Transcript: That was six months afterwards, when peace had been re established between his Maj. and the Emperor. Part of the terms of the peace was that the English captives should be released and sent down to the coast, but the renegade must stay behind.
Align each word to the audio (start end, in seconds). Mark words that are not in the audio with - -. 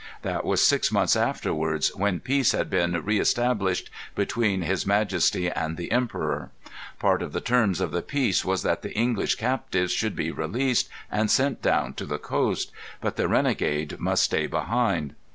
That 0.23 0.43
was 0.45 0.65
six 0.67 0.91
months 0.91 1.15
afterwards, 1.15 1.89
when 1.95 2.21
peace 2.21 2.53
had 2.53 2.71
been 2.71 2.99
re 3.05 3.19
established 3.19 3.91
between 4.15 4.63
his 4.63 4.83
Maj. 4.83 5.13
and 5.35 5.77
the 5.77 5.91
Emperor. 5.91 6.49
Part 6.97 7.21
of 7.21 7.33
the 7.33 7.39
terms 7.39 7.79
of 7.79 7.91
the 7.91 8.01
peace 8.01 8.43
was 8.43 8.63
that 8.63 8.81
the 8.81 8.95
English 8.95 9.35
captives 9.35 9.91
should 9.93 10.15
be 10.15 10.31
released 10.31 10.89
and 11.11 11.29
sent 11.29 11.61
down 11.61 11.93
to 11.93 12.07
the 12.07 12.17
coast, 12.17 12.71
but 12.99 13.15
the 13.15 13.27
renegade 13.27 13.99
must 13.99 14.23
stay 14.23 14.47
behind. 14.47 15.13